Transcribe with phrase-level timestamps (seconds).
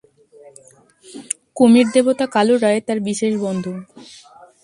[1.55, 3.73] কুমীর-দেবতা কালুরায় তার বিশেষ বন্ধু।